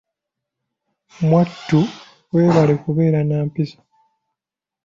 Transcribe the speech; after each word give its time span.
Mwattu 1.27 1.79
weebale 2.33 2.73
kubeera 2.83 3.19
na 3.29 3.37
mpisa. 3.47 3.79